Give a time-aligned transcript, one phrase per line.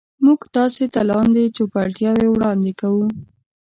[0.25, 3.05] موږ تاسو ته لاندې چوپړتیاوې وړاندې کوو.